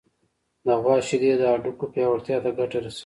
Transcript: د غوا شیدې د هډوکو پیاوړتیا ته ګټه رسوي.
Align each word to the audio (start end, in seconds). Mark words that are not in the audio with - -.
د 0.65 0.67
غوا 0.81 0.95
شیدې 1.07 1.31
د 1.37 1.43
هډوکو 1.51 1.85
پیاوړتیا 1.93 2.37
ته 2.43 2.49
ګټه 2.59 2.77
رسوي. 2.85 2.99